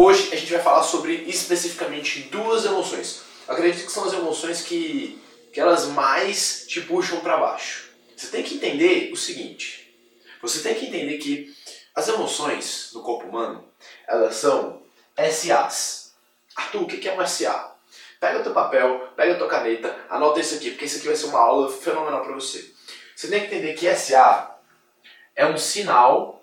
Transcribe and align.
Hoje 0.00 0.32
a 0.32 0.36
gente 0.36 0.52
vai 0.52 0.62
falar 0.62 0.84
sobre 0.84 1.24
especificamente 1.26 2.20
duas 2.30 2.64
emoções. 2.64 3.22
acredito 3.48 3.84
que 3.84 3.90
são 3.90 4.04
as 4.04 4.12
emoções 4.12 4.62
que, 4.62 5.20
que 5.52 5.58
elas 5.58 5.86
mais 5.86 6.66
te 6.68 6.82
puxam 6.82 7.18
para 7.18 7.36
baixo. 7.36 7.90
Você 8.16 8.28
tem 8.28 8.44
que 8.44 8.54
entender 8.54 9.10
o 9.12 9.16
seguinte: 9.16 9.92
você 10.40 10.60
tem 10.60 10.76
que 10.76 10.86
entender 10.86 11.18
que 11.18 11.52
as 11.96 12.06
emoções 12.06 12.92
no 12.94 13.02
corpo 13.02 13.26
humano 13.26 13.68
elas 14.06 14.36
são 14.36 14.80
SAs. 15.16 16.14
Arthur, 16.54 16.82
o 16.82 16.86
que 16.86 17.08
é 17.08 17.20
um 17.20 17.26
SA? 17.26 17.74
Pega 18.20 18.38
o 18.38 18.42
teu 18.44 18.54
papel, 18.54 19.12
pega 19.16 19.32
a 19.32 19.36
tua 19.36 19.48
caneta, 19.48 19.98
anota 20.08 20.38
isso 20.38 20.54
aqui, 20.54 20.70
porque 20.70 20.84
isso 20.84 20.98
aqui 20.98 21.08
vai 21.08 21.16
ser 21.16 21.26
uma 21.26 21.40
aula 21.40 21.72
fenomenal 21.72 22.22
para 22.22 22.34
você. 22.34 22.72
Você 23.16 23.26
tem 23.26 23.40
que 23.40 23.46
entender 23.46 23.74
que 23.74 23.92
SA 23.96 24.60
é 25.34 25.44
um 25.44 25.58
sinal 25.58 26.40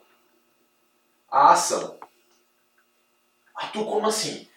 à 1.32 1.54
ação. 1.54 2.05
Arthur, 3.56 3.86
como 3.86 4.08
assim? 4.08 4.48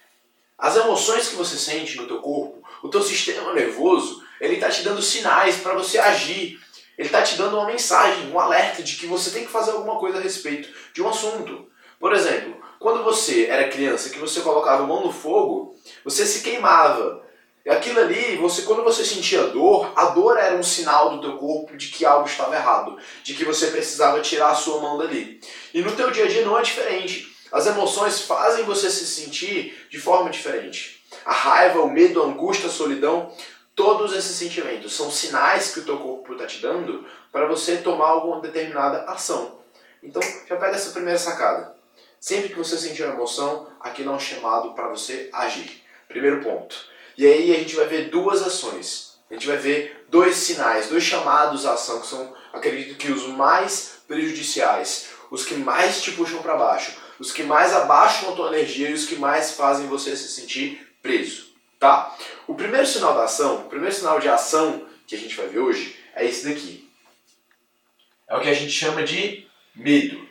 As 0.59 0.77
emoções 0.77 1.29
que 1.29 1.37
você 1.37 1.57
sente 1.57 1.97
no 1.97 2.07
teu 2.07 2.21
corpo, 2.21 2.63
o 2.83 2.89
teu 2.89 3.03
sistema 3.03 3.53
nervoso, 3.53 4.25
ele 4.41 4.55
está 4.55 4.69
te 4.69 4.83
dando 4.83 5.01
sinais 5.01 5.57
para 5.57 5.75
você 5.75 5.99
agir. 5.99 6.61
Ele 6.97 7.07
está 7.07 7.23
te 7.23 7.37
dando 7.37 7.57
uma 7.57 7.67
mensagem, 7.67 8.29
um 8.33 8.41
alerta 8.41 8.83
de 8.83 8.97
que 8.97 9.07
você 9.07 9.31
tem 9.31 9.45
que 9.45 9.53
fazer 9.53 9.71
alguma 9.71 10.01
coisa 10.01 10.19
a 10.19 10.21
respeito 10.21 10.69
de 10.93 11.01
um 11.01 11.09
assunto. 11.09 11.69
Por 12.01 12.13
exemplo, 12.13 12.61
quando 12.81 13.05
você 13.05 13.47
era 13.47 13.69
criança, 13.69 14.11
que 14.11 14.19
você 14.19 14.41
colocava 14.41 14.83
a 14.83 14.87
mão 14.87 15.05
no 15.05 15.13
fogo, 15.13 15.77
você 16.05 16.27
se 16.27 16.43
queimava. 16.43 17.25
Aquilo 17.69 18.01
ali, 18.01 18.37
você, 18.37 18.63
quando 18.63 18.83
você 18.83 19.05
sentia 19.05 19.45
dor, 19.45 19.93
a 19.95 20.07
dor 20.07 20.39
era 20.39 20.57
um 20.57 20.63
sinal 20.63 21.11
do 21.11 21.21
teu 21.21 21.37
corpo 21.37 21.77
de 21.77 21.89
que 21.89 22.05
algo 22.05 22.27
estava 22.27 22.57
errado, 22.57 22.97
de 23.23 23.35
que 23.35 23.45
você 23.45 23.69
precisava 23.69 24.21
tirar 24.21 24.51
a 24.51 24.55
sua 24.55 24.81
mão 24.81 24.97
dali. 24.97 25.39
E 25.75 25.83
no 25.83 25.95
teu 25.95 26.11
dia 26.11 26.25
a 26.25 26.29
dia 26.29 26.45
não 26.45 26.59
é 26.59 26.63
diferente. 26.63 27.33
As 27.51 27.67
emoções 27.67 28.23
fazem 28.23 28.65
você 28.65 28.91
se 28.91 29.07
sentir 29.07 29.87
de 29.91 29.99
forma 29.99 30.31
diferente. 30.31 31.05
A 31.25 31.33
raiva, 31.33 31.81
o 31.81 31.91
medo, 31.91 32.23
a 32.23 32.27
angústia, 32.27 32.69
a 32.69 32.73
solidão, 32.73 33.33
todos 33.75 34.13
esses 34.13 34.37
sentimentos 34.37 34.95
são 34.95 35.11
sinais 35.11 35.73
que 35.73 35.81
o 35.81 35.85
teu 35.85 35.99
corpo 35.99 36.33
está 36.33 36.47
te 36.47 36.61
dando 36.61 37.07
para 37.33 37.47
você 37.47 37.79
tomar 37.79 38.09
alguma 38.09 38.41
determinada 38.41 39.05
ação. 39.05 39.59
Então, 40.03 40.23
já 40.49 40.57
pega 40.57 40.77
essa 40.77 40.91
primeira 40.91 41.19
sacada. 41.19 41.75
Sempre 42.21 42.49
que 42.49 42.59
você 42.59 42.77
sentir 42.77 43.05
uma 43.05 43.15
emoção, 43.15 43.69
aquilo 43.81 44.11
é 44.11 44.15
um 44.15 44.21
chamado 44.21 44.75
para 44.75 44.89
você 44.89 45.31
agir. 45.33 45.83
Primeiro 46.09 46.43
ponto. 46.43 46.77
E 47.17 47.27
aí 47.27 47.55
a 47.55 47.59
gente 47.59 47.77
vai 47.77 47.87
ver 47.87 48.11
duas 48.11 48.43
ações. 48.43 49.19
A 49.31 49.35
gente 49.35 49.47
vai 49.47 49.57
ver 49.57 50.07
dois 50.09 50.37
sinais, 50.37 50.89
dois 50.89 51.03
chamados 51.03 51.67
à 51.67 51.75
ação, 51.75 52.01
que 52.01 52.07
são, 52.07 52.35
acredito 52.53 52.97
que, 52.97 53.13
os 53.13 53.27
mais 53.29 53.99
prejudiciais, 54.09 55.11
os 55.31 55.45
que 55.45 55.55
mais 55.55 56.01
te 56.01 56.13
puxam 56.13 56.41
para 56.41 56.57
baixo, 56.57 56.97
os 57.19 57.33
que 57.33 57.43
mais 57.43 57.73
abaixam 57.75 58.31
a 58.31 58.37
tua 58.37 58.49
energia 58.49 58.91
e 58.91 58.95
os 58.95 59.07
que 59.07 59.17
mais 59.17 59.53
fazem 59.53 59.87
você 59.87 60.17
se 60.17 60.29
sentir 60.29 60.89
preso. 61.03 61.49
Tá? 61.79 62.17
O 62.47 62.55
primeiro 62.55 62.87
sinal 62.87 63.15
da 63.15 63.25
ação, 63.25 63.63
o 63.63 63.69
primeiro 63.69 63.95
sinal 63.95 64.19
de 64.19 64.29
ação 64.29 64.87
que 65.07 65.15
a 65.15 65.19
gente 65.19 65.37
vai 65.37 65.47
ver 65.49 65.61
hoje 65.61 65.97
é 66.15 66.27
esse 66.27 66.49
daqui. 66.49 66.89
É 68.27 68.37
o 68.37 68.41
que 68.41 68.49
a 68.49 68.55
gente 68.55 68.73
chama 68.73 69.03
de 69.03 69.47
medo. 69.75 70.29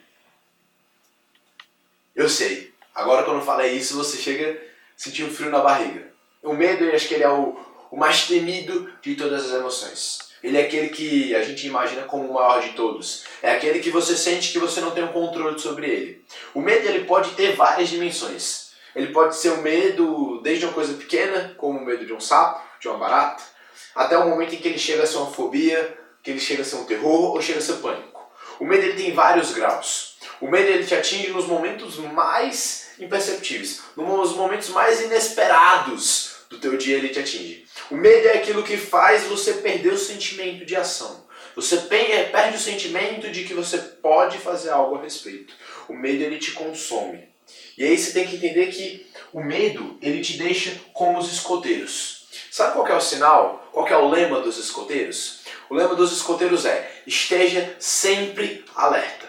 Eu 2.16 2.30
sei. 2.30 2.74
Agora 2.94 3.24
quando 3.24 3.40
eu 3.40 3.46
falei 3.46 3.74
isso, 3.74 3.96
você 3.96 4.18
chega 4.18 4.52
a 4.52 4.58
sentir 4.96 5.24
um 5.24 5.34
frio 5.34 5.50
na 5.50 5.60
barriga. 5.60 6.12
O 6.44 6.54
medo, 6.54 6.84
eu 6.84 6.96
acho 6.96 7.08
que 7.08 7.16
ele 7.16 7.24
é 7.24 7.30
o, 7.30 7.60
o 7.92 7.98
mais 7.98 8.28
temido 8.28 8.92
de 9.02 9.16
todas 9.16 9.46
as 9.46 9.60
emoções. 9.60 10.27
Ele 10.48 10.58
é 10.58 10.62
aquele 10.62 10.88
que 10.88 11.36
a 11.36 11.42
gente 11.42 11.68
imagina 11.68 12.04
como 12.04 12.24
o 12.24 12.34
maior 12.34 12.62
de 12.62 12.70
todos. 12.70 13.26
É 13.44 13.52
aquele 13.52 13.80
que 13.80 13.90
você 13.90 14.16
sente 14.16 14.54
que 14.54 14.60
você 14.60 14.80
não 14.80 14.92
tem 14.92 15.04
um 15.04 15.12
controle 15.12 15.60
sobre 15.60 15.90
ele. 15.90 16.26
O 16.54 16.62
medo 16.62 16.88
ele 16.88 17.04
pode 17.04 17.32
ter 17.32 17.54
várias 17.54 17.90
dimensões. 17.90 18.70
Ele 18.96 19.08
pode 19.08 19.36
ser 19.36 19.50
o 19.50 19.62
medo 19.62 20.40
desde 20.42 20.64
uma 20.64 20.74
coisa 20.74 20.94
pequena, 20.94 21.54
como 21.58 21.78
o 21.78 21.86
medo 21.86 22.06
de 22.06 22.14
um 22.14 22.22
sapo, 22.22 22.66
de 22.80 22.88
uma 22.88 22.98
barata, 22.98 23.44
até 23.94 24.18
o 24.18 24.30
momento 24.30 24.56
em 24.56 24.58
que 24.58 24.70
ele 24.70 24.80
chega 24.80 25.04
a 25.04 25.06
ser 25.06 25.18
uma 25.18 25.32
fobia, 25.34 25.98
que 26.24 26.32
ele 26.32 26.40
chega 26.40 26.62
a 26.62 26.66
ser 26.66 26.78
um 26.78 26.86
terror 26.86 27.36
ou 27.36 27.42
chega 27.42 27.60
a 27.60 27.62
ser 27.62 27.82
pânico. 27.82 28.26
O 28.58 28.64
medo 28.64 28.86
ele 28.86 29.04
tem 29.04 29.14
vários 29.14 29.52
graus. 29.52 30.16
O 30.40 30.48
medo 30.48 30.70
ele 30.70 30.86
te 30.86 30.96
atinge 30.96 31.28
nos 31.28 31.46
momentos 31.46 31.98
mais 31.98 32.92
imperceptíveis, 32.98 33.82
nos 33.98 34.34
momentos 34.34 34.70
mais 34.70 35.02
inesperados 35.02 36.27
do 36.50 36.60
teu 36.60 36.78
dia 36.78 36.98
ele 36.98 37.10
te 37.10 37.20
atinge. 37.20 37.66
O 37.92 37.96
medo 37.96 38.28
é 38.28 38.38
aquilo 38.38 38.64
que 38.64 38.78
faz 38.78 39.24
você 39.24 39.54
perder 39.56 39.94
o 39.94 39.98
sentimento 39.98 40.66
de 40.66 40.76
ação. 40.76 41.26
Você 41.56 41.76
é, 41.90 42.24
perde 42.26 42.58
o 42.58 42.60
sentimento 42.60 43.30
de 43.32 43.44
que 43.44 43.54
você 43.54 43.78
pode 43.78 44.38
fazer 44.38 44.70
algo 44.70 44.96
a 44.96 45.02
respeito. 45.02 45.54
O 45.90 45.94
medo 45.94 46.24
ele 46.24 46.38
te 46.38 46.52
consome. 46.52 47.28
E 47.78 47.84
aí 47.84 47.98
você 47.98 48.12
tem 48.12 48.28
que 48.28 48.36
entender 48.36 48.68
que 48.68 49.08
o 49.34 49.44
medo 49.44 49.98
ele 50.02 50.22
te 50.22 50.38
deixa 50.38 50.72
como 50.94 51.18
os 51.18 51.32
escoteiros. 51.32 52.28
Sabe 52.52 52.74
qual 52.74 52.88
é 52.88 52.96
o 52.96 53.02
sinal? 53.02 53.70
Qual 53.72 53.88
é 53.88 53.98
o 53.98 54.10
lema 54.10 54.42
dos 54.42 54.58
escoteiros? 54.58 55.42
O 55.70 55.76
lema 55.76 55.96
dos 55.96 56.12
escoteiros 56.12 56.66
é: 56.66 57.02
esteja 57.06 57.76
sempre 57.80 58.64
alerta. 58.76 59.28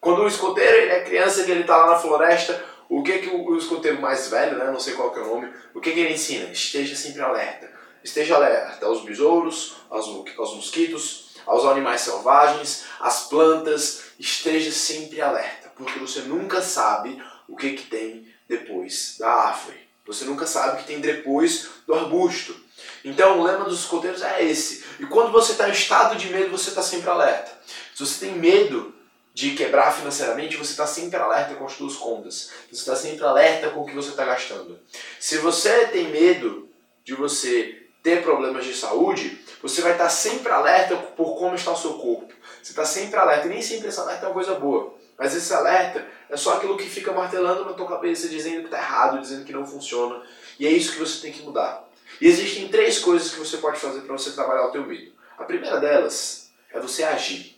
Quando 0.00 0.22
o 0.22 0.28
escoteiro 0.28 0.76
ele 0.76 0.92
é 0.92 1.04
criança, 1.04 1.44
que 1.44 1.50
ele 1.50 1.62
está 1.62 1.76
lá 1.76 1.92
na 1.92 1.98
floresta, 1.98 2.64
o 2.88 3.02
que 3.02 3.18
que 3.18 3.28
o, 3.28 3.56
escoteiro 3.56 4.00
mais 4.00 4.28
velho, 4.28 4.58
né, 4.58 4.70
não 4.70 4.80
sei 4.80 4.94
qual 4.94 5.12
que 5.12 5.18
é 5.18 5.22
o 5.22 5.26
nome, 5.26 5.52
o 5.74 5.80
que 5.80 5.92
que 5.92 6.00
ele 6.00 6.14
ensina? 6.14 6.50
Esteja 6.50 6.96
sempre 6.96 7.20
alerta. 7.20 7.70
Esteja 8.02 8.36
alerta 8.36 8.86
aos 8.86 9.04
besouros, 9.04 9.76
aos, 9.90 10.06
aos 10.38 10.54
mosquitos, 10.54 11.28
aos 11.46 11.64
animais 11.64 12.00
selvagens, 12.00 12.84
às 13.00 13.28
plantas, 13.28 14.02
esteja 14.18 14.70
sempre 14.70 15.20
alerta, 15.20 15.70
porque 15.76 15.98
você 15.98 16.20
nunca 16.20 16.62
sabe 16.62 17.22
o 17.46 17.56
que 17.56 17.72
que 17.72 17.86
tem 17.86 18.26
depois 18.48 19.16
da 19.18 19.28
árvore. 19.28 19.88
Você 20.06 20.24
nunca 20.24 20.46
sabe 20.46 20.74
o 20.74 20.78
que 20.78 20.86
tem 20.86 21.00
depois 21.00 21.68
do 21.86 21.94
arbusto. 21.94 22.56
Então 23.04 23.38
o 23.38 23.44
lema 23.44 23.64
dos 23.64 23.80
escoteiros 23.80 24.22
é 24.22 24.42
esse. 24.42 24.84
E 24.98 25.06
quando 25.06 25.30
você 25.30 25.52
está 25.52 25.68
em 25.68 25.72
estado 25.72 26.16
de 26.16 26.28
medo, 26.30 26.50
você 26.50 26.70
está 26.70 26.82
sempre 26.82 27.10
alerta. 27.10 27.50
Se 27.94 28.06
você 28.06 28.26
tem 28.26 28.34
medo 28.34 28.94
de 29.38 29.52
quebrar 29.52 29.92
financeiramente, 29.92 30.56
você 30.56 30.72
está 30.72 30.84
sempre 30.84 31.16
alerta 31.16 31.54
com 31.54 31.64
as 31.64 31.70
suas 31.70 31.94
contas. 31.94 32.50
Você 32.68 32.80
está 32.80 32.96
sempre 32.96 33.24
alerta 33.24 33.70
com 33.70 33.82
o 33.82 33.86
que 33.86 33.94
você 33.94 34.08
está 34.08 34.24
gastando. 34.24 34.76
Se 35.20 35.38
você 35.38 35.86
tem 35.86 36.08
medo 36.08 36.68
de 37.04 37.14
você 37.14 37.86
ter 38.02 38.20
problemas 38.24 38.64
de 38.64 38.74
saúde, 38.74 39.40
você 39.62 39.80
vai 39.80 39.92
estar 39.92 40.08
sempre 40.08 40.50
alerta 40.50 40.96
por 40.96 41.38
como 41.38 41.54
está 41.54 41.70
o 41.70 41.76
seu 41.76 41.94
corpo. 41.94 42.34
Você 42.60 42.72
está 42.72 42.84
sempre 42.84 43.16
alerta. 43.16 43.46
E 43.46 43.50
nem 43.50 43.62
sempre 43.62 43.86
esse 43.86 44.00
alerta 44.00 44.26
é 44.26 44.28
uma 44.28 44.34
coisa 44.34 44.56
boa. 44.56 44.96
Mas 45.16 45.36
esse 45.36 45.54
alerta 45.54 46.04
é 46.28 46.36
só 46.36 46.54
aquilo 46.54 46.76
que 46.76 46.90
fica 46.90 47.12
martelando 47.12 47.64
na 47.64 47.74
tua 47.74 47.86
cabeça, 47.86 48.28
dizendo 48.28 48.62
que 48.62 48.64
está 48.64 48.78
errado, 48.78 49.20
dizendo 49.20 49.44
que 49.44 49.52
não 49.52 49.64
funciona. 49.64 50.20
E 50.58 50.66
é 50.66 50.70
isso 50.72 50.94
que 50.94 50.98
você 50.98 51.22
tem 51.22 51.32
que 51.32 51.44
mudar. 51.44 51.88
E 52.20 52.26
existem 52.26 52.66
três 52.66 52.98
coisas 52.98 53.30
que 53.30 53.38
você 53.38 53.58
pode 53.58 53.78
fazer 53.78 54.00
para 54.00 54.18
você 54.18 54.32
trabalhar 54.32 54.66
o 54.66 54.72
teu 54.72 54.84
medo. 54.84 55.12
A 55.38 55.44
primeira 55.44 55.78
delas 55.78 56.50
é 56.72 56.80
você 56.80 57.04
agir. 57.04 57.57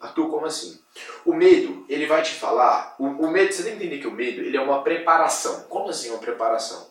Arthur, 0.00 0.30
como 0.30 0.46
assim? 0.46 0.80
O 1.26 1.34
medo, 1.34 1.84
ele 1.88 2.06
vai 2.06 2.22
te 2.22 2.34
falar. 2.34 2.94
O, 2.98 3.04
o, 3.04 3.30
medo, 3.30 3.52
você 3.52 3.62
tem 3.62 3.72
que 3.72 3.84
entender 3.84 3.98
que 3.98 4.06
o 4.06 4.12
medo 4.12 4.40
ele 4.40 4.56
é 4.56 4.60
uma 4.60 4.82
preparação. 4.82 5.64
Como 5.64 5.90
assim 5.90 6.08
uma 6.08 6.18
preparação? 6.18 6.88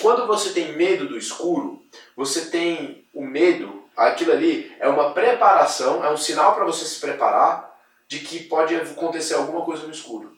Quando 0.00 0.26
você 0.26 0.52
tem 0.52 0.72
medo 0.72 1.06
do 1.06 1.18
escuro, 1.18 1.84
você 2.16 2.46
tem 2.50 3.06
o 3.12 3.22
medo, 3.22 3.84
aquilo 3.96 4.32
ali 4.32 4.74
é 4.78 4.88
uma 4.88 5.12
preparação, 5.12 6.04
é 6.04 6.10
um 6.10 6.16
sinal 6.16 6.54
para 6.54 6.64
você 6.64 6.84
se 6.84 7.00
preparar 7.00 7.74
de 8.08 8.20
que 8.20 8.44
pode 8.44 8.74
acontecer 8.74 9.34
alguma 9.34 9.64
coisa 9.64 9.84
no 9.86 9.92
escuro. 9.92 10.36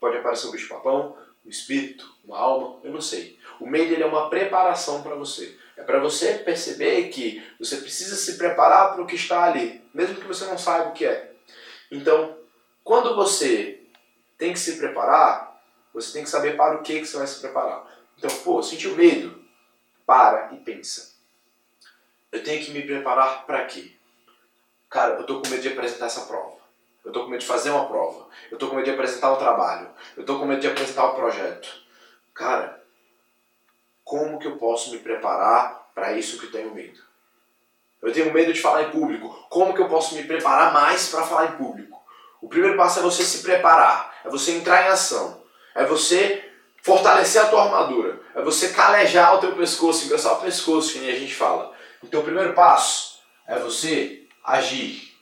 Pode 0.00 0.16
aparecer 0.18 0.48
um 0.48 0.50
bicho-papão, 0.50 1.16
um 1.44 1.50
espírito, 1.50 2.14
uma 2.24 2.38
alma, 2.38 2.80
eu 2.82 2.92
não 2.92 3.00
sei. 3.00 3.38
O 3.60 3.66
medo 3.66 3.92
ele 3.92 4.02
é 4.02 4.06
uma 4.06 4.28
preparação 4.28 5.02
para 5.02 5.14
você. 5.14 5.56
É 5.76 5.82
para 5.82 5.98
você 5.98 6.34
perceber 6.34 7.08
que 7.08 7.42
você 7.58 7.76
precisa 7.76 8.16
se 8.16 8.38
preparar 8.38 8.92
para 8.92 9.02
o 9.02 9.06
que 9.06 9.16
está 9.16 9.44
ali, 9.44 9.82
mesmo 9.92 10.16
que 10.16 10.26
você 10.26 10.44
não 10.46 10.56
saiba 10.56 10.90
o 10.90 10.92
que 10.92 11.04
é. 11.04 11.33
Então, 11.94 12.36
quando 12.82 13.14
você 13.14 13.80
tem 14.36 14.52
que 14.52 14.58
se 14.58 14.78
preparar, 14.78 15.62
você 15.92 16.12
tem 16.12 16.24
que 16.24 16.28
saber 16.28 16.56
para 16.56 16.74
o 16.74 16.82
que, 16.82 16.98
que 16.98 17.06
você 17.06 17.16
vai 17.16 17.26
se 17.28 17.38
preparar. 17.38 17.86
Então, 18.18 18.28
pô, 18.42 18.60
sentiu 18.60 18.96
medo? 18.96 19.44
Para 20.04 20.52
e 20.52 20.56
pensa. 20.56 21.14
Eu 22.32 22.42
tenho 22.42 22.64
que 22.64 22.72
me 22.72 22.82
preparar 22.82 23.46
para 23.46 23.64
quê? 23.66 23.92
Cara, 24.90 25.14
eu 25.14 25.24
tô 25.24 25.40
com 25.40 25.48
medo 25.48 25.62
de 25.62 25.68
apresentar 25.68 26.06
essa 26.06 26.22
prova. 26.22 26.56
Eu 27.04 27.12
tô 27.12 27.22
com 27.22 27.30
medo 27.30 27.40
de 27.40 27.46
fazer 27.46 27.70
uma 27.70 27.86
prova. 27.86 28.28
Eu 28.50 28.58
tô 28.58 28.68
com 28.68 28.74
medo 28.74 28.86
de 28.86 28.90
apresentar 28.90 29.32
um 29.32 29.38
trabalho. 29.38 29.88
Eu 30.16 30.24
tô 30.24 30.40
com 30.40 30.46
medo 30.46 30.60
de 30.60 30.66
apresentar 30.66 31.12
um 31.12 31.14
projeto. 31.14 31.68
Cara, 32.34 32.82
como 34.02 34.40
que 34.40 34.48
eu 34.48 34.56
posso 34.56 34.90
me 34.90 34.98
preparar 34.98 35.92
para 35.94 36.12
isso 36.12 36.40
que 36.40 36.46
eu 36.46 36.50
tenho 36.50 36.74
medo? 36.74 37.00
Eu 38.04 38.12
tenho 38.12 38.32
medo 38.32 38.52
de 38.52 38.60
falar 38.60 38.82
em 38.82 38.90
público. 38.90 39.28
Como 39.48 39.72
que 39.72 39.80
eu 39.80 39.88
posso 39.88 40.14
me 40.14 40.24
preparar 40.24 40.74
mais 40.74 41.08
para 41.08 41.22
falar 41.22 41.46
em 41.46 41.56
público? 41.56 41.98
O 42.40 42.48
primeiro 42.48 42.76
passo 42.76 42.98
é 42.98 43.02
você 43.02 43.24
se 43.24 43.42
preparar, 43.42 44.14
é 44.22 44.28
você 44.28 44.52
entrar 44.52 44.84
em 44.84 44.88
ação, 44.88 45.42
é 45.74 45.84
você 45.86 46.44
fortalecer 46.82 47.40
a 47.40 47.46
tua 47.46 47.64
armadura, 47.64 48.20
é 48.34 48.42
você 48.42 48.68
calejar 48.68 49.34
o 49.34 49.38
teu 49.38 49.56
pescoço, 49.56 50.04
engrossar 50.04 50.34
o 50.34 50.42
pescoço, 50.42 50.92
que 50.92 50.98
nem 50.98 51.10
a 51.10 51.18
gente 51.18 51.34
fala. 51.34 51.72
Então 52.02 52.20
o 52.20 52.24
primeiro 52.24 52.52
passo 52.52 53.20
é 53.48 53.58
você 53.58 54.26
agir. 54.44 55.14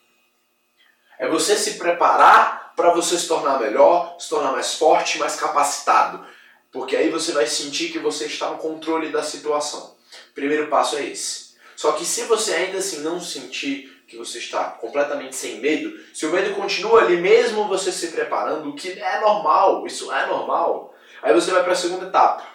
É 1.20 1.28
você 1.28 1.56
se 1.56 1.78
preparar 1.78 2.72
para 2.74 2.92
você 2.92 3.16
se 3.16 3.28
tornar 3.28 3.60
melhor, 3.60 4.16
se 4.18 4.28
tornar 4.28 4.50
mais 4.50 4.74
forte, 4.74 5.18
mais 5.18 5.36
capacitado. 5.36 6.26
Porque 6.72 6.96
aí 6.96 7.10
você 7.10 7.30
vai 7.30 7.46
sentir 7.46 7.92
que 7.92 8.00
você 8.00 8.24
está 8.24 8.50
no 8.50 8.58
controle 8.58 9.12
da 9.12 9.22
situação. 9.22 9.96
Primeiro 10.34 10.66
passo 10.66 10.96
é 10.96 11.04
esse. 11.04 11.51
Só 11.82 11.90
que 11.90 12.04
se 12.04 12.22
você 12.26 12.54
ainda 12.54 12.78
assim 12.78 13.00
não 13.00 13.20
sentir 13.20 14.04
que 14.06 14.16
você 14.16 14.38
está 14.38 14.66
completamente 14.66 15.34
sem 15.34 15.58
medo, 15.58 15.92
se 16.14 16.24
o 16.24 16.30
medo 16.30 16.54
continua 16.54 17.00
ali 17.00 17.16
mesmo 17.16 17.66
você 17.66 17.90
se 17.90 18.12
preparando, 18.12 18.68
o 18.68 18.76
que 18.76 19.00
é 19.00 19.20
normal, 19.20 19.84
isso 19.84 20.12
é 20.12 20.24
normal, 20.26 20.94
aí 21.20 21.34
você 21.34 21.50
vai 21.50 21.64
para 21.64 21.72
a 21.72 21.74
segunda 21.74 22.06
etapa. 22.06 22.46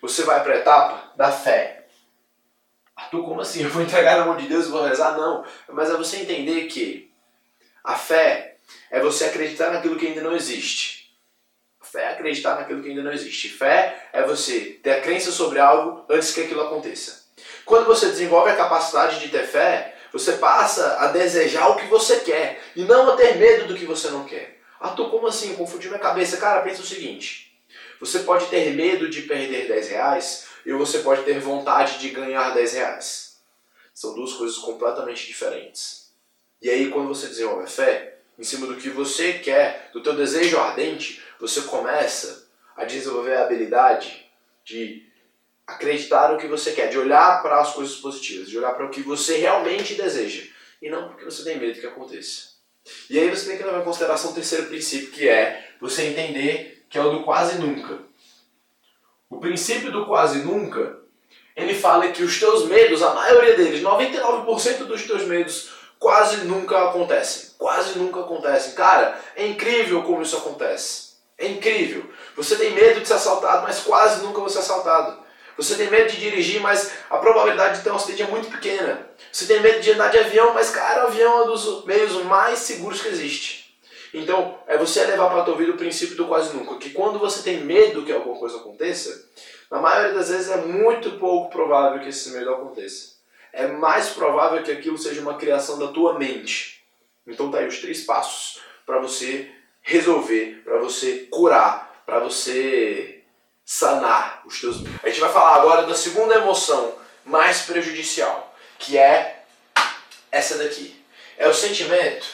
Você 0.00 0.22
vai 0.22 0.40
para 0.44 0.54
a 0.54 0.58
etapa 0.58 1.12
da 1.16 1.32
fé. 1.32 1.88
Arthur, 2.94 3.24
como 3.24 3.40
assim? 3.40 3.64
Eu 3.66 3.70
vou 3.70 3.82
entregar 3.82 4.18
na 4.18 4.24
mão 4.24 4.36
de 4.36 4.46
Deus 4.46 4.66
e 4.66 4.70
vou 4.70 4.84
rezar? 4.84 5.18
Não. 5.18 5.44
Mas 5.70 5.90
é 5.90 5.96
você 5.96 6.18
entender 6.18 6.66
que 6.66 7.12
a 7.82 7.96
fé 7.96 8.58
é 8.88 9.00
você 9.00 9.24
acreditar 9.24 9.72
naquilo 9.72 9.96
que 9.96 10.06
ainda 10.06 10.20
não 10.20 10.36
existe. 10.36 11.12
A 11.80 11.84
fé 11.84 12.02
é 12.02 12.08
acreditar 12.10 12.54
naquilo 12.54 12.84
que 12.84 12.90
ainda 12.90 13.02
não 13.02 13.12
existe. 13.12 13.48
Fé 13.48 14.10
é 14.12 14.22
você 14.22 14.78
ter 14.80 14.92
a 14.92 15.00
crença 15.00 15.32
sobre 15.32 15.58
algo 15.58 16.06
antes 16.08 16.32
que 16.32 16.42
aquilo 16.42 16.60
aconteça. 16.60 17.19
Quando 17.70 17.86
você 17.86 18.08
desenvolve 18.08 18.50
a 18.50 18.56
capacidade 18.56 19.20
de 19.20 19.28
ter 19.28 19.46
fé, 19.46 19.94
você 20.12 20.32
passa 20.32 20.96
a 20.98 21.06
desejar 21.06 21.68
o 21.68 21.76
que 21.76 21.86
você 21.86 22.18
quer 22.18 22.60
e 22.74 22.82
não 22.82 23.08
a 23.08 23.16
ter 23.16 23.36
medo 23.36 23.68
do 23.68 23.76
que 23.76 23.86
você 23.86 24.10
não 24.10 24.24
quer. 24.24 24.60
Arthur, 24.80 25.08
como 25.08 25.28
assim? 25.28 25.54
Confundiu 25.54 25.88
minha 25.88 26.02
cabeça. 26.02 26.36
Cara, 26.38 26.62
pensa 26.62 26.82
o 26.82 26.84
seguinte: 26.84 27.56
você 28.00 28.18
pode 28.18 28.46
ter 28.46 28.74
medo 28.74 29.08
de 29.08 29.22
perder 29.22 29.68
10 29.68 29.88
reais 29.88 30.48
e 30.66 30.72
você 30.72 30.98
pode 30.98 31.22
ter 31.22 31.38
vontade 31.38 32.00
de 32.00 32.08
ganhar 32.08 32.50
10 32.50 32.72
reais. 32.72 33.36
São 33.94 34.16
duas 34.16 34.32
coisas 34.32 34.58
completamente 34.58 35.24
diferentes. 35.24 36.10
E 36.60 36.68
aí, 36.68 36.90
quando 36.90 37.06
você 37.06 37.28
desenvolve 37.28 37.62
a 37.62 37.68
fé, 37.68 38.16
em 38.36 38.42
cima 38.42 38.66
do 38.66 38.74
que 38.78 38.90
você 38.90 39.34
quer, 39.34 39.90
do 39.92 40.02
teu 40.02 40.16
desejo 40.16 40.58
ardente, 40.58 41.22
você 41.38 41.60
começa 41.62 42.48
a 42.76 42.84
desenvolver 42.84 43.36
a 43.36 43.44
habilidade 43.44 44.28
de 44.64 45.08
acreditar 45.74 46.32
no 46.32 46.38
que 46.38 46.46
você 46.46 46.72
quer, 46.72 46.88
de 46.88 46.98
olhar 46.98 47.42
para 47.42 47.60
as 47.60 47.72
coisas 47.72 47.96
positivas, 47.96 48.48
de 48.48 48.58
olhar 48.58 48.72
para 48.72 48.86
o 48.86 48.90
que 48.90 49.02
você 49.02 49.36
realmente 49.38 49.94
deseja, 49.94 50.42
e 50.80 50.88
não 50.88 51.08
porque 51.08 51.24
você 51.24 51.44
tem 51.44 51.58
medo 51.58 51.80
que 51.80 51.86
aconteça. 51.86 52.50
E 53.08 53.18
aí 53.18 53.28
você 53.28 53.46
tem 53.46 53.58
que 53.58 53.64
levar 53.64 53.80
em 53.80 53.84
consideração 53.84 54.30
o 54.30 54.34
terceiro 54.34 54.66
princípio, 54.66 55.10
que 55.10 55.28
é 55.28 55.74
você 55.80 56.06
entender 56.06 56.84
que 56.88 56.98
é 56.98 57.00
o 57.00 57.10
do 57.10 57.22
quase 57.22 57.58
nunca. 57.58 57.98
O 59.28 59.38
princípio 59.38 59.92
do 59.92 60.06
quase 60.06 60.40
nunca, 60.40 60.98
ele 61.54 61.74
fala 61.74 62.08
que 62.08 62.22
os 62.22 62.38
teus 62.38 62.66
medos, 62.66 63.02
a 63.02 63.14
maioria 63.14 63.56
deles, 63.56 63.82
99% 63.82 64.84
dos 64.84 65.06
teus 65.06 65.24
medos, 65.24 65.70
quase 65.98 66.38
nunca 66.46 66.88
acontecem. 66.88 67.50
Quase 67.56 67.98
nunca 67.98 68.20
acontecem. 68.20 68.72
Cara, 68.72 69.20
é 69.36 69.46
incrível 69.46 70.02
como 70.02 70.22
isso 70.22 70.36
acontece. 70.36 71.10
É 71.38 71.46
incrível. 71.46 72.10
Você 72.36 72.56
tem 72.56 72.72
medo 72.72 73.00
de 73.00 73.06
ser 73.06 73.14
assaltado, 73.14 73.62
mas 73.62 73.80
quase 73.80 74.22
nunca 74.22 74.40
você 74.40 74.58
é 74.58 74.60
assaltado. 74.60 75.19
Você 75.60 75.76
tem 75.76 75.90
medo 75.90 76.10
de 76.10 76.18
dirigir, 76.18 76.58
mas 76.62 76.90
a 77.10 77.18
probabilidade 77.18 77.78
de 77.78 77.84
ter 77.84 77.90
um 77.90 77.96
acidente 77.96 78.22
é 78.22 78.26
muito 78.26 78.48
pequena. 78.50 79.06
Você 79.30 79.46
tem 79.46 79.60
medo 79.60 79.78
de 79.80 79.92
andar 79.92 80.08
de 80.08 80.16
avião, 80.16 80.54
mas 80.54 80.70
cara, 80.70 81.04
o 81.04 81.08
avião 81.08 81.40
é 81.40 81.42
um 81.42 81.46
dos 81.48 81.84
meios 81.84 82.14
mais 82.24 82.60
seguros 82.60 83.02
que 83.02 83.08
existe. 83.08 83.76
Então, 84.14 84.58
é 84.66 84.78
você 84.78 85.04
levar 85.04 85.28
para 85.28 85.42
a 85.42 85.44
tua 85.44 85.56
vida 85.56 85.72
o 85.72 85.76
princípio 85.76 86.16
do 86.16 86.26
quase 86.26 86.56
nunca, 86.56 86.78
que 86.78 86.90
quando 86.90 87.18
você 87.18 87.42
tem 87.42 87.60
medo 87.60 88.06
que 88.06 88.10
alguma 88.10 88.38
coisa 88.38 88.56
aconteça, 88.56 89.28
na 89.70 89.78
maioria 89.78 90.14
das 90.14 90.30
vezes 90.30 90.50
é 90.50 90.56
muito 90.56 91.18
pouco 91.18 91.50
provável 91.50 92.00
que 92.00 92.08
esse 92.08 92.30
medo 92.30 92.54
aconteça. 92.54 93.16
É 93.52 93.66
mais 93.66 94.08
provável 94.08 94.62
que 94.62 94.72
aquilo 94.72 94.96
seja 94.96 95.20
uma 95.20 95.36
criação 95.36 95.78
da 95.78 95.88
tua 95.88 96.18
mente. 96.18 96.82
Então 97.26 97.50
tá 97.50 97.58
aí 97.58 97.68
os 97.68 97.80
três 97.80 98.02
passos 98.04 98.62
para 98.86 98.98
você 98.98 99.50
resolver, 99.82 100.62
para 100.64 100.78
você 100.78 101.28
curar, 101.30 102.02
para 102.06 102.18
você 102.20 103.19
teus. 104.60 104.76
A 105.02 105.08
gente 105.08 105.20
vai 105.20 105.32
falar 105.32 105.56
agora 105.56 105.86
da 105.86 105.94
segunda 105.94 106.34
emoção 106.34 106.98
mais 107.24 107.62
prejudicial, 107.62 108.54
que 108.78 108.96
é 108.96 109.44
essa 110.30 110.58
daqui. 110.58 111.02
É 111.36 111.48
o 111.48 111.54
sentimento 111.54 112.26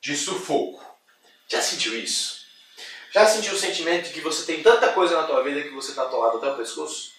de 0.00 0.16
sufoco. 0.16 0.84
Já 1.48 1.62
sentiu 1.62 1.98
isso? 1.98 2.38
Já 3.12 3.26
sentiu 3.26 3.54
o 3.54 3.58
sentimento 3.58 4.08
de 4.08 4.14
que 4.14 4.20
você 4.20 4.44
tem 4.44 4.62
tanta 4.62 4.92
coisa 4.92 5.20
na 5.20 5.26
tua 5.26 5.42
vida 5.42 5.62
que 5.62 5.74
você 5.74 5.90
está 5.90 6.02
atolado 6.02 6.38
até 6.38 6.50
o 6.50 6.56
pescoço? 6.56 7.12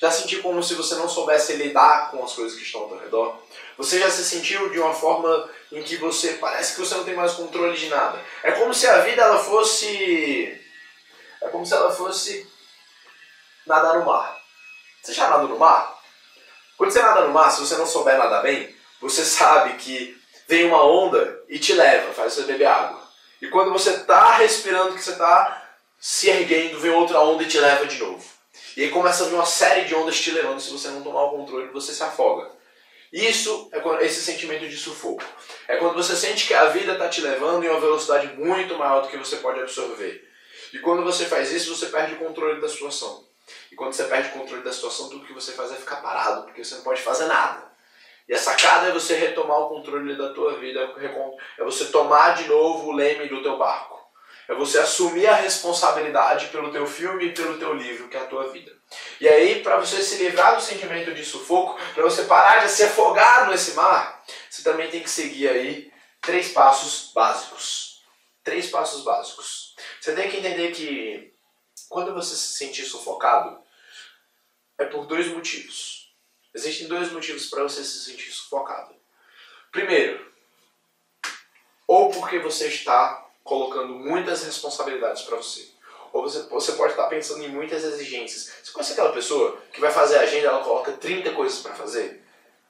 Já 0.00 0.10
sentiu 0.10 0.42
como 0.42 0.62
se 0.62 0.74
você 0.74 0.94
não 0.96 1.08
soubesse 1.08 1.54
lidar 1.54 2.10
com 2.10 2.24
as 2.24 2.32
coisas 2.32 2.56
que 2.56 2.64
estão 2.64 2.82
ao 2.82 2.88
teu 2.88 2.98
redor? 2.98 3.42
Você 3.76 3.98
já 3.98 4.10
se 4.10 4.24
sentiu 4.24 4.70
de 4.70 4.78
uma 4.78 4.92
forma 4.92 5.48
em 5.70 5.82
que 5.82 5.96
você 5.96 6.34
parece 6.34 6.74
que 6.74 6.80
você 6.80 6.94
não 6.94 7.04
tem 7.04 7.14
mais 7.14 7.32
controle 7.32 7.76
de 7.78 7.88
nada? 7.88 8.20
É 8.42 8.52
como 8.52 8.74
se 8.74 8.86
a 8.86 9.00
vida 9.00 9.22
ela 9.22 9.38
fosse 9.38 10.60
é 11.44 11.48
como 11.48 11.64
se 11.64 11.74
ela 11.74 11.92
fosse 11.92 12.50
nadar 13.66 13.98
no 13.98 14.06
mar. 14.06 14.36
Você 15.02 15.12
já 15.12 15.28
nadou 15.28 15.48
no 15.48 15.58
mar? 15.58 15.94
Quando 16.76 16.90
você 16.90 17.02
nada 17.02 17.22
no 17.22 17.32
mar, 17.32 17.50
se 17.50 17.60
você 17.60 17.76
não 17.76 17.86
souber 17.86 18.18
nadar 18.18 18.42
bem, 18.42 18.74
você 19.00 19.22
sabe 19.24 19.74
que 19.74 20.18
vem 20.48 20.66
uma 20.66 20.84
onda 20.84 21.42
e 21.48 21.58
te 21.58 21.72
leva, 21.72 22.12
faz 22.12 22.32
você 22.32 22.42
beber 22.42 22.66
água. 22.66 23.02
E 23.40 23.48
quando 23.48 23.72
você 23.72 23.90
está 23.90 24.36
respirando, 24.36 24.94
que 24.94 25.02
você 25.02 25.12
está 25.12 25.62
se 25.98 26.28
erguendo, 26.28 26.80
vem 26.80 26.92
outra 26.92 27.20
onda 27.20 27.42
e 27.42 27.48
te 27.48 27.58
leva 27.58 27.86
de 27.86 27.98
novo. 27.98 28.24
E 28.76 28.82
aí 28.82 28.90
começa 28.90 29.24
a 29.24 29.28
vir 29.28 29.34
uma 29.34 29.46
série 29.46 29.84
de 29.84 29.94
ondas 29.94 30.20
te 30.20 30.30
levando, 30.30 30.60
se 30.60 30.70
você 30.70 30.88
não 30.88 31.02
tomar 31.02 31.24
o 31.24 31.30
controle, 31.30 31.68
você 31.68 31.92
se 31.92 32.02
afoga. 32.02 32.50
Isso 33.12 33.70
é 33.72 34.04
esse 34.04 34.22
sentimento 34.22 34.68
de 34.68 34.76
sufoco. 34.76 35.22
É 35.68 35.76
quando 35.76 35.94
você 35.94 36.16
sente 36.16 36.48
que 36.48 36.54
a 36.54 36.66
vida 36.66 36.94
está 36.94 37.08
te 37.08 37.20
levando 37.20 37.64
em 37.64 37.68
uma 37.68 37.78
velocidade 37.78 38.26
muito 38.36 38.76
maior 38.76 39.02
do 39.02 39.08
que 39.08 39.16
você 39.16 39.36
pode 39.36 39.60
absorver. 39.60 40.33
E 40.74 40.80
quando 40.80 41.04
você 41.04 41.26
faz 41.26 41.52
isso, 41.52 41.72
você 41.72 41.86
perde 41.86 42.14
o 42.14 42.18
controle 42.18 42.60
da 42.60 42.68
situação. 42.68 43.24
E 43.70 43.76
quando 43.76 43.92
você 43.92 44.02
perde 44.04 44.30
o 44.30 44.32
controle 44.32 44.64
da 44.64 44.72
situação, 44.72 45.08
tudo 45.08 45.24
que 45.24 45.32
você 45.32 45.52
faz 45.52 45.70
é 45.70 45.76
ficar 45.76 46.02
parado, 46.02 46.42
porque 46.42 46.64
você 46.64 46.74
não 46.74 46.82
pode 46.82 47.00
fazer 47.00 47.26
nada. 47.26 47.70
E 48.28 48.34
a 48.34 48.38
sacada 48.38 48.88
é 48.88 48.90
você 48.90 49.14
retomar 49.14 49.56
o 49.60 49.68
controle 49.68 50.16
da 50.16 50.32
tua 50.32 50.58
vida, 50.58 50.80
é 51.56 51.62
você 51.62 51.84
tomar 51.86 52.34
de 52.34 52.48
novo 52.48 52.88
o 52.88 52.92
leme 52.92 53.28
do 53.28 53.40
teu 53.40 53.56
barco. 53.56 54.02
É 54.48 54.54
você 54.54 54.80
assumir 54.80 55.28
a 55.28 55.36
responsabilidade 55.36 56.48
pelo 56.48 56.72
teu 56.72 56.88
filme 56.88 57.26
e 57.26 57.32
pelo 57.32 57.56
teu 57.56 57.72
livro, 57.72 58.08
que 58.08 58.16
é 58.16 58.20
a 58.20 58.26
tua 58.26 58.48
vida. 58.48 58.72
E 59.20 59.28
aí, 59.28 59.62
para 59.62 59.76
você 59.76 60.02
se 60.02 60.16
livrar 60.16 60.56
do 60.56 60.60
sentimento 60.60 61.14
de 61.14 61.24
sufoco, 61.24 61.78
para 61.94 62.02
você 62.02 62.24
parar 62.24 62.64
de 62.64 62.70
se 62.72 62.82
afogar 62.82 63.48
nesse 63.48 63.74
mar, 63.74 64.24
você 64.50 64.64
também 64.64 64.90
tem 64.90 65.04
que 65.04 65.08
seguir 65.08 65.48
aí 65.48 65.92
três 66.20 66.48
passos 66.48 67.12
básicos. 67.14 68.02
Três 68.42 68.68
passos 68.68 69.04
básicos. 69.04 69.63
Você 70.04 70.14
tem 70.14 70.28
que 70.30 70.36
entender 70.36 70.70
que 70.72 71.32
quando 71.88 72.12
você 72.12 72.36
se 72.36 72.58
sentir 72.58 72.84
sufocado, 72.84 73.58
é 74.76 74.84
por 74.84 75.06
dois 75.06 75.28
motivos. 75.28 76.14
Existem 76.52 76.86
dois 76.86 77.10
motivos 77.10 77.46
para 77.46 77.62
você 77.62 77.82
se 77.82 78.04
sentir 78.04 78.30
sufocado. 78.30 78.94
Primeiro, 79.72 80.30
ou 81.88 82.10
porque 82.10 82.38
você 82.38 82.68
está 82.68 83.26
colocando 83.42 83.94
muitas 83.94 84.44
responsabilidades 84.44 85.22
para 85.22 85.38
você. 85.38 85.70
Ou 86.12 86.20
você, 86.20 86.42
você 86.50 86.72
pode 86.72 86.92
estar 86.92 87.06
pensando 87.06 87.42
em 87.42 87.48
muitas 87.48 87.82
exigências. 87.82 88.52
Você 88.62 88.72
conhece 88.72 88.92
aquela 88.92 89.12
pessoa 89.12 89.58
que 89.72 89.80
vai 89.80 89.90
fazer 89.90 90.18
a 90.18 90.20
agenda, 90.20 90.48
ela 90.48 90.62
coloca 90.62 90.92
30 90.92 91.32
coisas 91.32 91.60
para 91.60 91.74
fazer? 91.74 92.22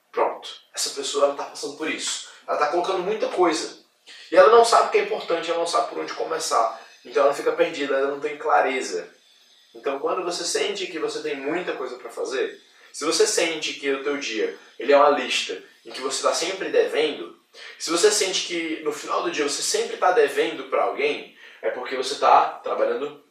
Pronto. 0.09 0.49
Essa 0.73 0.91
pessoa 0.91 1.31
está 1.31 1.43
passando 1.43 1.75
por 1.75 1.91
isso. 1.91 2.29
Ela 2.47 2.55
está 2.55 2.71
colocando 2.71 2.99
muita 2.99 3.27
coisa. 3.27 3.83
E 4.31 4.37
ela 4.37 4.55
não 4.55 4.63
sabe 4.63 4.87
o 4.87 4.91
que 4.91 4.99
é 4.99 5.03
importante, 5.03 5.49
ela 5.51 5.59
não 5.59 5.67
sabe 5.67 5.89
por 5.89 5.99
onde 5.99 6.13
começar. 6.13 6.84
Então 7.05 7.23
ela 7.23 7.33
fica 7.33 7.51
perdida, 7.51 7.95
ela 7.95 8.11
não 8.11 8.19
tem 8.19 8.37
clareza. 8.37 9.07
Então 9.73 9.99
quando 9.99 10.23
você 10.23 10.43
sente 10.43 10.87
que 10.87 10.99
você 10.99 11.21
tem 11.21 11.35
muita 11.35 11.73
coisa 11.73 11.97
para 11.97 12.09
fazer, 12.09 12.61
se 12.91 13.05
você 13.05 13.27
sente 13.27 13.73
que 13.73 13.91
o 13.91 14.03
teu 14.03 14.17
dia 14.17 14.57
ele 14.79 14.91
é 14.91 14.97
uma 14.97 15.09
lista 15.09 15.61
em 15.85 15.91
que 15.91 16.01
você 16.01 16.17
está 16.17 16.33
sempre 16.33 16.69
devendo, 16.69 17.39
se 17.77 17.91
você 17.91 18.11
sente 18.11 18.47
que 18.47 18.81
no 18.83 18.91
final 18.91 19.23
do 19.23 19.31
dia 19.31 19.47
você 19.47 19.61
sempre 19.61 19.95
está 19.95 20.11
devendo 20.11 20.65
para 20.65 20.83
alguém, 20.83 21.37
é 21.61 21.69
porque 21.69 21.95
você 21.95 22.13
está 22.13 22.49
trabalhando 22.63 23.23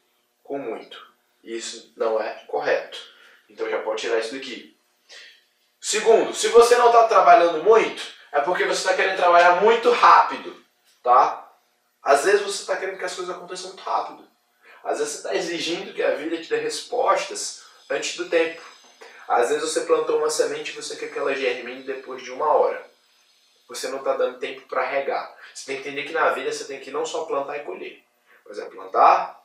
com 0.43 0.59
muito. 0.59 1.05
E 1.43 1.57
isso 1.57 1.93
não 1.97 2.21
é 2.21 2.45
correto. 2.47 2.99
Então 3.49 3.69
já 3.69 3.81
pode 3.83 4.01
tirar 4.01 4.19
isso 4.19 4.35
daqui. 4.35 4.77
Segundo, 5.81 6.35
se 6.35 6.49
você 6.49 6.77
não 6.77 6.87
está 6.87 7.07
trabalhando 7.07 7.63
muito, 7.63 8.03
é 8.33 8.41
porque 8.41 8.65
você 8.65 8.81
está 8.81 8.95
querendo 8.95 9.17
trabalhar 9.17 9.61
muito 9.63 9.91
rápido, 9.91 10.57
tá? 11.03 11.44
Às 12.05 12.25
vezes 12.25 12.43
você 12.43 12.61
está 12.61 12.77
querendo 12.77 12.99
que 12.99 13.05
as 13.05 13.15
coisas 13.15 13.35
aconteçam 13.35 13.69
muito 13.69 13.83
rápido. 13.83 14.29
Às 14.85 14.99
vezes 14.99 15.15
você 15.15 15.19
está 15.21 15.35
exigindo 15.35 15.95
que 15.95 16.03
a 16.03 16.15
vida 16.15 16.37
te 16.37 16.51
dê 16.51 16.57
respostas 16.57 17.65
antes 17.89 18.17
do 18.17 18.29
tempo. 18.29 18.61
Às 19.27 19.49
vezes 19.49 19.65
você 19.73 19.81
plantou 19.87 20.19
uma 20.19 20.29
semente 20.29 20.71
e 20.71 20.75
você 20.75 20.97
quer 20.97 21.11
que 21.11 21.19
ela 21.19 21.35
germine 21.35 21.83
depois 21.83 22.23
de 22.23 22.31
uma 22.31 22.47
hora. 22.47 22.85
Você 23.69 23.89
não 23.89 23.99
está 23.99 24.15
dando 24.15 24.39
tempo 24.39 24.69
para 24.69 24.85
regar. 24.85 25.35
Você 25.55 25.65
tem 25.65 25.77
que 25.77 25.89
entender 25.89 26.05
que 26.05 26.13
na 26.13 26.31
vida 26.31 26.53
você 26.53 26.65
tem 26.65 26.81
que 26.81 26.91
não 26.91 27.07
só 27.07 27.25
plantar 27.25 27.57
e 27.57 27.65
colher, 27.65 28.05
mas 28.47 28.59
é 28.59 28.67
plantar, 28.67 29.43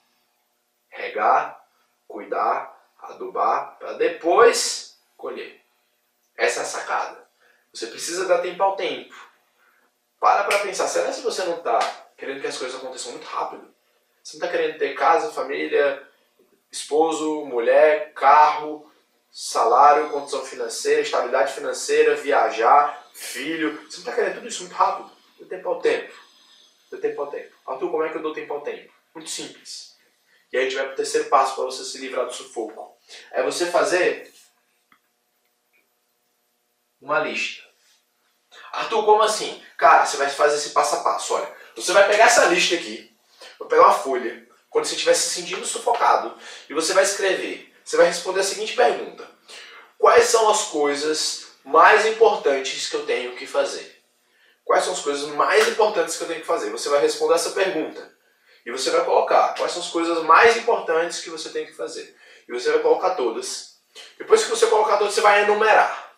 regar, 0.90 1.66
cuidar, 2.06 2.78
adubar, 3.02 3.78
para 3.80 3.94
depois 3.94 5.00
colher. 5.16 5.62
Essa 6.36 6.60
é 6.60 6.64
a 6.64 6.66
sacada. 6.66 7.26
Você 7.74 7.88
precisa 7.88 8.28
dar 8.28 8.40
tempo 8.40 8.62
ao 8.62 8.76
tempo. 8.76 9.16
Para 10.20 10.44
para 10.44 10.60
pensar, 10.60 10.88
será 10.88 11.14
que 11.14 11.22
você 11.22 11.46
não 11.46 11.58
está 11.58 11.80
querendo 12.20 12.42
que 12.42 12.48
as 12.48 12.58
coisas 12.58 12.78
aconteçam 12.78 13.14
muito 13.14 13.26
rápido? 13.26 13.74
Você 14.22 14.38
não 14.38 14.46
está 14.46 14.58
querendo 14.58 14.78
ter 14.78 14.94
casa, 14.94 15.32
família, 15.32 16.06
esposo, 16.72 17.46
mulher, 17.46 18.14
carro, 18.14 18.92
salário, 19.32 20.10
condição 20.10 20.44
financeira, 20.46 21.02
estabilidade 21.02 21.54
financeira, 21.54 22.16
viajar, 22.16 23.10
filho. 23.14 23.74
Você 23.90 23.98
não 23.98 24.00
está 24.00 24.14
querendo 24.14 24.36
tudo 24.36 24.48
isso 24.48 24.64
muito 24.64 24.76
rápido. 24.76 25.12
Dê 25.40 25.46
tempo 25.46 25.70
ao 25.70 25.80
tempo. 25.80 26.14
Dê 26.92 26.98
tempo 26.98 27.22
ao 27.22 27.28
tempo. 27.28 27.56
Arthur, 27.66 27.90
como 27.90 28.04
é 28.04 28.10
que 28.10 28.18
eu 28.18 28.22
dou 28.22 28.34
tempo 28.34 28.54
ao 28.54 28.62
tempo? 28.62 28.94
Muito 29.16 29.30
simples. 29.30 29.98
E 30.52 30.58
aí 30.58 30.64
a 30.64 30.66
gente 30.66 30.76
vai 30.76 30.86
para 30.86 30.94
o 30.94 30.98
terceiro 30.98 31.30
passo 31.30 31.56
para 31.56 31.66
você 31.66 31.84
se 31.84 31.98
livrar 32.00 32.26
do 32.26 32.34
sufoco. 32.34 32.98
É 33.32 33.42
você 33.42 33.66
fazer 33.66 34.32
uma 37.02 37.20
lista. 37.20 37.64
Arthur, 38.72 39.06
como 39.06 39.22
assim? 39.22 39.64
Cara, 39.78 40.06
você 40.06 40.18
vai 40.18 40.30
fazer 40.30 40.58
esse 40.58 40.72
passo 40.72 40.98
a 40.98 41.04
passo. 41.04 41.34
Olha, 41.34 41.56
você 41.82 41.94
vai 41.94 42.08
pegar 42.08 42.26
essa 42.26 42.46
lista 42.46 42.76
aqui, 42.76 43.12
vai 43.58 43.68
pegar 43.68 43.84
uma 43.84 43.94
folha, 43.94 44.48
quando 44.70 44.86
você 44.86 44.96
estiver 44.96 45.14
se 45.14 45.30
sentindo 45.30 45.66
sufocado, 45.66 46.36
e 46.70 46.74
você 46.74 46.94
vai 46.94 47.04
escrever. 47.04 47.74
Você 47.84 47.98
vai 47.98 48.06
responder 48.06 48.42
a 48.42 48.44
seguinte 48.44 48.76
pergunta: 48.76 49.28
Quais 49.98 50.26
são 50.26 50.50
as 50.50 50.66
coisas 50.66 51.48
mais 51.64 52.06
importantes 52.06 52.90
que 52.90 52.96
eu 52.96 53.06
tenho 53.06 53.36
que 53.36 53.48
fazer? 53.48 53.98
Quais 54.64 54.84
são 54.84 54.94
as 54.94 55.00
coisas 55.00 55.28
mais 55.30 55.68
importantes 55.68 56.16
que 56.16 56.24
eu 56.24 56.28
tenho 56.28 56.42
que 56.42 56.46
fazer? 56.46 56.70
Você 56.70 56.90
vai 56.90 57.02
responder 57.02 57.36
essa 57.36 57.52
pergunta. 57.52 58.14
E 58.66 58.72
você 58.72 58.92
vai 58.92 59.04
colocar 59.04 59.56
quais 59.56 59.72
são 59.72 59.82
as 59.82 59.90
coisas 59.90 60.22
mais 60.24 60.58
importantes 60.58 61.22
que 61.22 61.30
você 61.30 61.50
tem 61.50 61.66
que 61.66 61.74
fazer. 61.74 62.16
E 62.48 62.52
você 62.52 62.70
vai 62.72 62.80
colocar 62.80 63.16
todas. 63.16 63.80
Depois 64.18 64.44
que 64.44 64.50
você 64.50 64.68
colocar 64.68 64.98
todas, 64.98 65.14
você 65.14 65.22
vai 65.22 65.44
enumerar. 65.44 66.09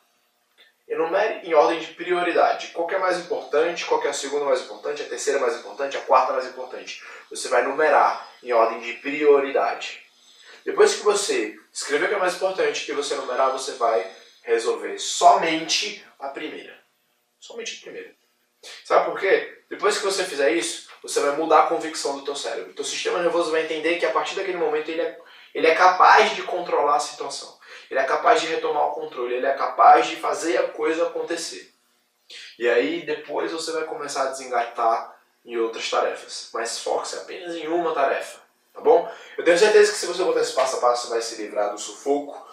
Enumere 0.91 1.47
em 1.47 1.53
ordem 1.53 1.79
de 1.79 1.87
prioridade. 1.93 2.67
Qual 2.73 2.89
é 2.91 2.97
mais 2.97 3.17
importante, 3.17 3.85
qual 3.85 4.03
é 4.03 4.09
a 4.09 4.13
segunda 4.13 4.43
mais 4.43 4.61
importante, 4.61 5.01
a 5.01 5.07
terceira 5.07 5.39
mais 5.39 5.55
importante, 5.55 5.95
a 5.95 6.01
quarta 6.01 6.33
mais 6.33 6.45
importante. 6.45 7.01
Você 7.29 7.47
vai 7.47 7.63
numerar 7.63 8.29
em 8.43 8.51
ordem 8.51 8.81
de 8.81 8.93
prioridade. 8.95 10.03
Depois 10.65 10.93
que 10.95 11.03
você 11.03 11.57
escrever 11.71 12.05
o 12.05 12.09
que 12.09 12.15
é 12.15 12.19
mais 12.19 12.35
importante 12.35 12.85
que 12.85 12.91
você 12.91 13.15
numerar, 13.15 13.53
você 13.53 13.71
vai 13.75 14.05
resolver 14.43 14.99
somente 14.99 16.05
a 16.19 16.27
primeira. 16.27 16.77
Somente 17.39 17.77
a 17.79 17.83
primeira. 17.83 18.13
Sabe 18.83 19.05
por 19.05 19.17
quê? 19.17 19.63
Depois 19.69 19.97
que 19.97 20.03
você 20.03 20.25
fizer 20.25 20.51
isso, 20.51 20.89
você 21.01 21.21
vai 21.21 21.37
mudar 21.37 21.61
a 21.61 21.67
convicção 21.67 22.17
do 22.17 22.25
teu 22.25 22.35
cérebro. 22.35 22.71
O 22.71 22.75
teu 22.75 22.83
sistema 22.83 23.19
nervoso 23.19 23.49
vai 23.49 23.63
entender 23.63 23.97
que 23.97 24.05
a 24.05 24.11
partir 24.11 24.35
daquele 24.35 24.57
momento 24.57 24.89
ele 24.89 25.01
é, 25.01 25.17
ele 25.55 25.67
é 25.67 25.73
capaz 25.73 26.35
de 26.35 26.43
controlar 26.43 26.97
a 26.97 26.99
situação. 26.99 27.60
Ele 27.91 27.99
é 27.99 28.05
capaz 28.05 28.39
de 28.39 28.47
retomar 28.47 28.87
o 28.87 28.93
controle, 28.93 29.35
ele 29.35 29.45
é 29.45 29.51
capaz 29.51 30.07
de 30.07 30.15
fazer 30.15 30.55
a 30.55 30.69
coisa 30.69 31.07
acontecer. 31.07 31.73
E 32.57 32.69
aí 32.69 33.05
depois 33.05 33.51
você 33.51 33.73
vai 33.73 33.83
começar 33.83 34.23
a 34.23 34.31
desengatar 34.31 35.21
em 35.45 35.57
outras 35.57 35.89
tarefas. 35.89 36.49
Mas 36.53 36.79
foque-se 36.79 37.17
apenas 37.17 37.53
em 37.53 37.67
uma 37.67 37.93
tarefa, 37.93 38.39
tá 38.73 38.79
bom? 38.79 39.13
Eu 39.37 39.43
tenho 39.43 39.57
certeza 39.57 39.91
que 39.91 39.97
se 39.97 40.05
você 40.05 40.23
botar 40.23 40.39
esse 40.39 40.53
passo 40.53 40.77
a 40.77 40.79
passo, 40.79 41.07
você 41.07 41.13
vai 41.13 41.21
se 41.21 41.41
livrar 41.41 41.73
do 41.73 41.77
sufoco, 41.77 42.47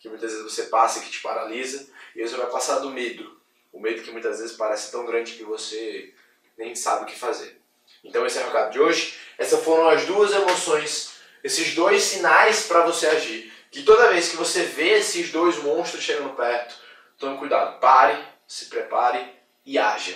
que 0.00 0.08
muitas 0.08 0.32
vezes 0.32 0.52
você 0.52 0.64
passa 0.64 0.98
e 0.98 1.02
que 1.02 1.12
te 1.12 1.22
paralisa, 1.22 1.86
e 2.16 2.26
você 2.26 2.36
vai 2.36 2.46
passar 2.46 2.80
do 2.80 2.90
medo. 2.90 3.40
O 3.72 3.78
medo 3.78 4.02
que 4.02 4.10
muitas 4.10 4.40
vezes 4.40 4.56
parece 4.56 4.90
tão 4.90 5.06
grande 5.06 5.34
que 5.34 5.44
você 5.44 6.12
nem 6.58 6.74
sabe 6.74 7.04
o 7.04 7.06
que 7.06 7.16
fazer. 7.16 7.56
Então 8.02 8.26
esse 8.26 8.36
é 8.36 8.42
o 8.42 8.46
recado 8.46 8.72
de 8.72 8.80
hoje. 8.80 9.16
Essas 9.38 9.62
foram 9.62 9.88
as 9.88 10.04
duas 10.06 10.32
emoções, 10.32 11.12
esses 11.44 11.72
dois 11.72 12.02
sinais 12.02 12.66
para 12.66 12.84
você 12.84 13.06
agir 13.06 13.61
que 13.72 13.82
toda 13.82 14.10
vez 14.10 14.28
que 14.28 14.36
você 14.36 14.64
vê 14.64 14.98
esses 14.98 15.32
dois 15.32 15.56
monstros 15.62 16.04
chegando 16.04 16.36
perto, 16.36 16.74
tome 17.18 17.38
cuidado, 17.38 17.80
pare, 17.80 18.22
se 18.46 18.66
prepare 18.66 19.26
e 19.64 19.78
haja. 19.78 20.14